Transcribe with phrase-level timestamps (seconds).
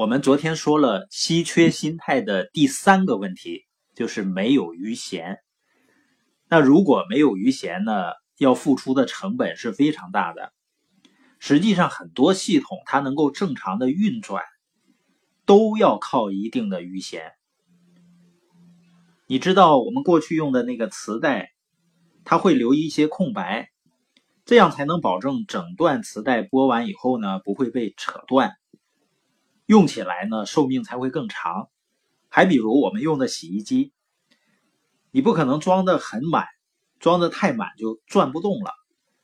[0.00, 5.40] 我们昨天说了稀缺心态的第三个问题，就是没有余弦。
[6.48, 10.54] 那如果没有余弦呢，要付出的成本是非常大的。
[11.38, 14.42] 实际上，很多系统它能够正常的运转，
[15.44, 17.32] 都要靠一定的余弦。
[19.26, 21.50] 你知道，我们过去用的那个磁带，
[22.24, 23.68] 它会留一些空白，
[24.46, 28.54] 这样才能保证整段磁带播完以后呢，不会被扯断。
[29.70, 31.68] 用起来呢，寿命才会更长。
[32.28, 33.92] 还比如我们用的洗衣机，
[35.12, 36.46] 你不可能装的很满，
[36.98, 38.72] 装的太满就转不动了，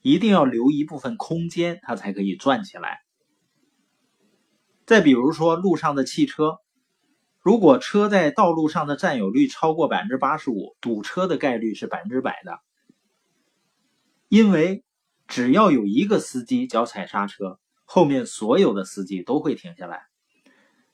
[0.00, 3.02] 一定要留一部分空间，它才可以转起来。
[4.84, 6.58] 再比如说路上的汽车，
[7.38, 12.58] 如果车在道路上的占有率超过百分之八十五，堵车的概率是百分之百的。
[14.26, 14.82] 因为
[15.28, 20.08] 只要有一个司机脚踩刹车，后面所有的司机都会停下来。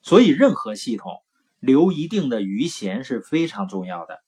[0.03, 1.13] 所以，任何系统
[1.61, 4.19] 留一定的余弦是非常重要的。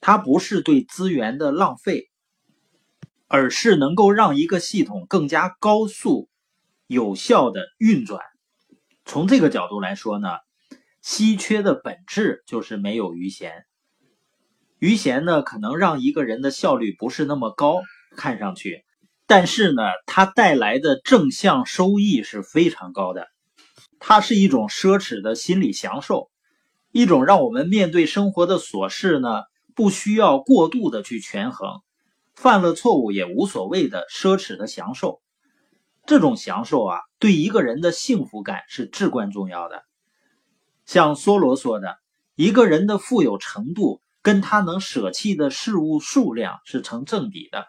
[0.00, 2.10] 它不是对资源的浪费，
[3.28, 6.28] 而是能够让一个系统更加高速、
[6.86, 8.20] 有效的运转。
[9.04, 10.28] 从这个角度来说呢，
[11.00, 13.64] 稀缺的本质就是没有余弦。
[14.78, 17.80] 余弦呢，可能让一个人的效率不是那么高，
[18.16, 18.84] 看上去，
[19.26, 23.28] 但是呢，它带来的正向收益是非常高的。
[24.04, 26.28] 它是一种奢侈的心理享受，
[26.90, 29.44] 一种让我们面对生活的琐事呢，
[29.76, 31.82] 不需要过度的去权衡，
[32.34, 35.22] 犯了错误也无所谓的奢侈的享受。
[36.04, 39.84] 这种享受啊，对一个人的幸福感是至关重要的。
[40.84, 41.96] 像梭罗说的，
[42.34, 47.66] 一个人的富有程度跟他能舍弃的事物数量是成正比的。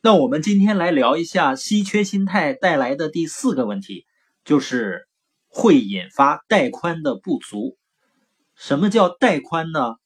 [0.00, 4.06] 那我们今天来聊一下稀缺心态带来的第四个问题。
[4.44, 5.06] 就是
[5.48, 7.76] 会引发带宽的不足。
[8.54, 9.96] 什么叫带宽呢？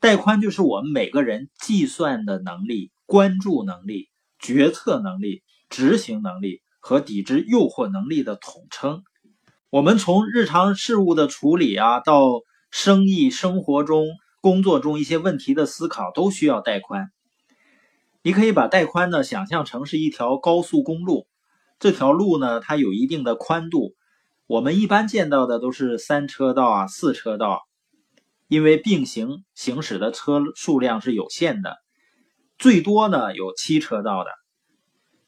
[0.00, 9.02] 带宽就是我们每个人计算的能力、关注能力、决策能力、执行能力和抵制诱惑能力的统称。
[9.70, 14.06] 我们从日常事务的处理啊，到生意、生活中、
[14.40, 17.10] 工作中一些问题的思考，都需要带宽。
[18.22, 21.26] 你可以把带宽呢想象成是一条高速公路。
[21.78, 23.94] 这条路呢，它有一定的宽度，
[24.46, 27.62] 我们一般见到的都是三车道啊、四车道，
[28.48, 31.76] 因为并行行驶的车数量是有限的，
[32.58, 34.30] 最多呢有七车道的。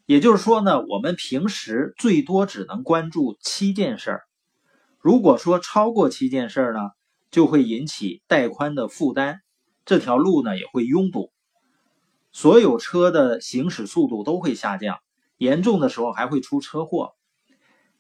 [0.06, 4.22] 也就是说呢，我们平时最多只能关注七件事儿。
[5.00, 6.80] 如果说超过七件事儿呢，
[7.30, 9.40] 就会引起带宽的负担，
[9.84, 11.32] 这条路呢也会拥堵，
[12.32, 14.98] 所有车的行驶速度都会下降。
[15.36, 17.14] 严重的时候还会出车祸，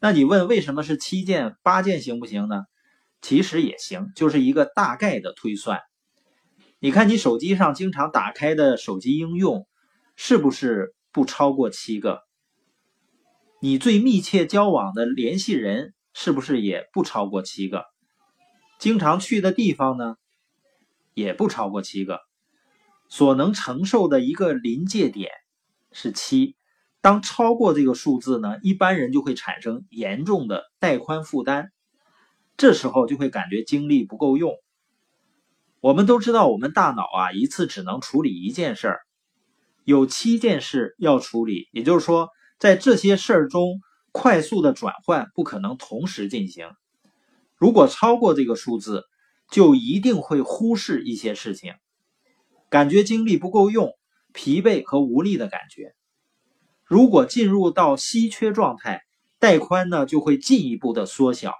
[0.00, 2.64] 那你问为什么是七件八件行不行呢？
[3.20, 5.80] 其实也行，就是一个大概的推算。
[6.78, 9.66] 你看你手机上经常打开的手机应用，
[10.14, 12.20] 是不是不超过七个？
[13.60, 17.84] 你最密切交往的联系人是不是也不超过七个？
[18.78, 20.16] 经常去的地方呢，
[21.14, 22.20] 也不超过七个。
[23.08, 25.30] 所能承受的一个临界点
[25.92, 26.56] 是七。
[27.06, 31.68] 当超过这个数字呢，一般人就会产生严重的带宽负担，
[32.56, 34.54] 这时候就会感觉精力不够用。
[35.78, 38.98] 我们都知道，我们大脑啊一次只能处理一件事儿，
[39.84, 42.28] 有七件事要处理，也就是说，
[42.58, 43.78] 在这些事儿中
[44.10, 46.68] 快速的转换不可能同时进行。
[47.54, 49.04] 如果超过这个数字，
[49.48, 51.74] 就一定会忽视一些事情，
[52.68, 53.92] 感觉精力不够用，
[54.32, 55.94] 疲惫和无力的感觉。
[56.86, 59.02] 如果进入到稀缺状态，
[59.40, 61.52] 带宽呢就会进一步的缩小，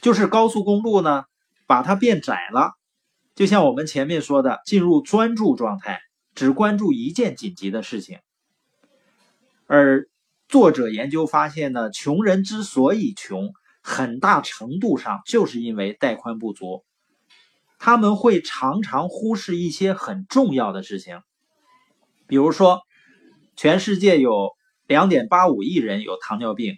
[0.00, 1.24] 就是高速公路呢
[1.66, 2.72] 把它变窄了，
[3.34, 6.00] 就像我们前面说的，进入专注状态，
[6.34, 8.18] 只关注一件紧急的事情。
[9.66, 10.08] 而
[10.48, 13.52] 作者研究发现呢，穷人之所以穷，
[13.82, 16.86] 很大程度上就是因为带宽不足，
[17.78, 21.20] 他们会常常忽视一些很重要的事情，
[22.26, 22.80] 比如说。
[23.56, 24.50] 全世界有
[24.86, 26.76] 两点八五亿人有糖尿病，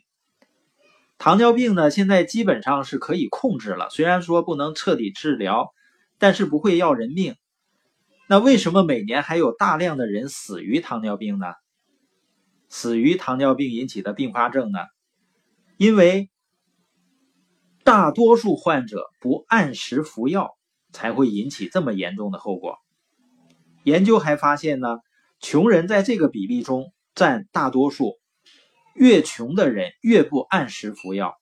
[1.18, 5.72] 糖尿病呢现在基本上是可以控制了，虽然说不能彻底治疗，
[6.18, 7.34] 但是不会要人命。
[8.28, 11.46] 那为什么每年还有大量的人死于糖尿病呢？
[12.68, 14.78] 死于糖尿病引起的并发症呢？
[15.78, 16.30] 因为
[17.82, 20.56] 大多数患者不按时服药，
[20.92, 22.78] 才会引起这么严重的后果。
[23.82, 24.98] 研究还发现呢。
[25.40, 28.14] 穷人在这个比例中占大多数，
[28.94, 31.36] 越穷的人越不按时服药。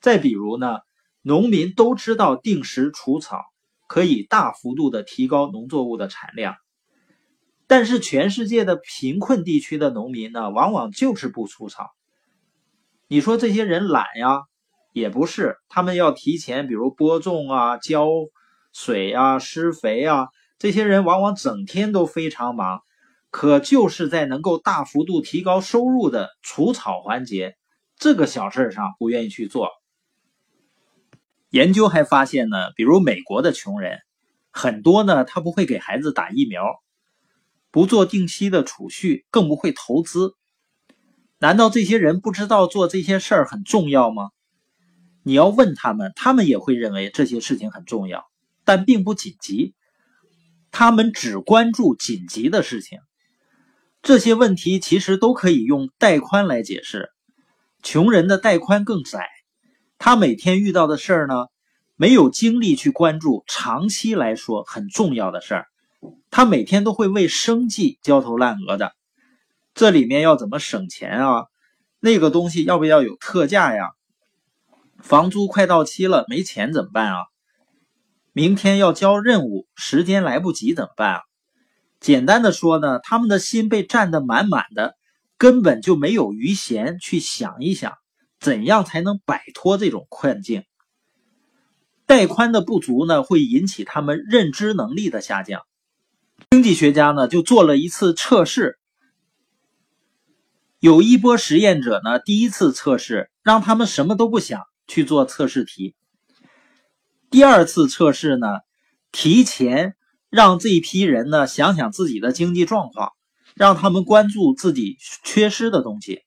[0.00, 0.78] 再比如呢，
[1.22, 3.42] 农民都知道定时除草
[3.88, 6.56] 可以大幅度的提高农作物的产量，
[7.66, 11.90] 但是全世界的贫困地区的农民呢，往往就是不除草。
[13.08, 14.42] 你说这些人懒呀？
[14.94, 18.08] 也不是，他们要提前，比如播种啊、浇
[18.72, 20.28] 水啊、施肥啊，
[20.58, 22.80] 这些人往往整天都非常忙，
[23.30, 27.56] 可就是在能够大幅度提高收入的除草环节
[27.96, 29.70] 这个小事上不愿意去做。
[31.50, 34.00] 研究还发现呢，比如美国的穷人
[34.50, 36.62] 很多呢，他不会给孩子打疫苗，
[37.70, 40.34] 不做定期的储蓄，更不会投资。
[41.38, 44.30] 难道这些人不知道做这些事儿很重要吗？
[45.22, 48.24] 你要问他们，他们也会认为这些事情很重要，
[48.64, 49.74] 但并不紧急。
[50.70, 52.98] 他们只关注紧急的事情。
[54.08, 57.10] 这些问题其实都可以用带宽来解释。
[57.82, 59.28] 穷人的带宽更窄，
[59.98, 61.34] 他每天遇到的事儿呢，
[61.94, 65.66] 没有精力去关注长期来说很重要的事儿。
[66.30, 68.92] 他每天都会为生计焦头烂额的。
[69.74, 71.44] 这里面要怎么省钱啊？
[72.00, 73.90] 那个东西要不要有特价呀？
[75.02, 77.18] 房租快到期了，没钱怎么办啊？
[78.32, 81.20] 明天要交任务，时间来不及怎么办啊？
[82.00, 84.96] 简单的说呢，他们的心被占得满满的，
[85.36, 87.94] 根本就没有余闲去想一想，
[88.40, 90.64] 怎样才能摆脱这种困境。
[92.06, 95.62] 带宽的不足呢，会引起他们认知能力的下降。
[96.50, 98.78] 经济学家呢，就做了一次测试，
[100.78, 104.62] 有一波实验者呢，第一次测试让他们什么都不想。
[104.90, 105.94] 去做测试题。
[107.28, 108.46] 第二次测试呢，
[109.12, 109.97] 提前
[110.30, 113.12] 让这一批人呢想想自己的经济状况，
[113.54, 116.22] 让他们关注自己缺失的东西。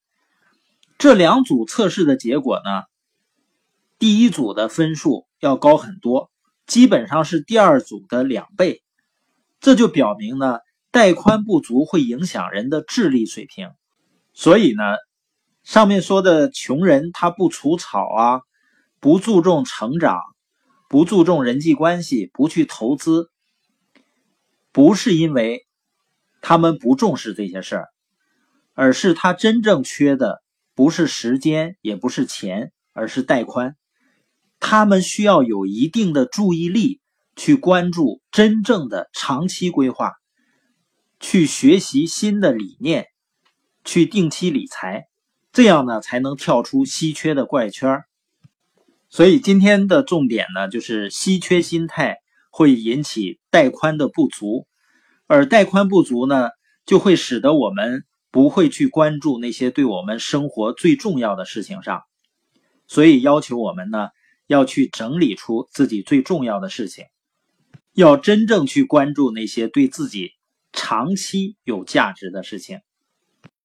[0.98, 2.83] 这两组测试的结果呢，
[3.98, 6.31] 第一组的分数要高很多，
[6.68, 8.83] 基本上是第二组的两倍。
[9.59, 10.59] 这就表明呢，
[10.92, 13.71] 带宽不足会影响人的智力水平。
[14.33, 14.83] 所以呢，
[15.63, 18.42] 上面说的穷人他不除草啊。
[19.04, 20.19] 不注重成长，
[20.88, 23.31] 不注重人际关系，不去投资，
[24.71, 25.65] 不是因为
[26.41, 27.88] 他们不重视这些事儿，
[28.73, 30.41] 而是他真正缺的
[30.75, 33.75] 不是时间，也不是钱，而是带宽。
[34.59, 37.01] 他们需要有一定的注意力
[37.35, 40.13] 去关注真正的长期规划，
[41.19, 43.07] 去学习新的理念，
[43.83, 45.06] 去定期理财，
[45.51, 48.03] 这样呢才能跳出稀缺的怪圈。
[49.09, 52.20] 所以今天的重点呢，就是稀缺心态
[52.51, 54.68] 会引起带宽的不足，
[55.25, 56.50] 而带宽不足呢，
[56.86, 62.03] 就会使得我们不会去关注那些对我们生活最重要的事情上。
[62.88, 64.09] 所以要求我们呢，
[64.48, 67.06] 要去整理出自己最重要的事情，
[67.94, 70.33] 要真正去关注那些对自己
[70.74, 72.81] 长期有价值的事情。